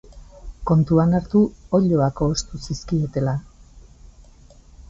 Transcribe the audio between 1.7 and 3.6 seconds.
oiloak ohostu zizkietela.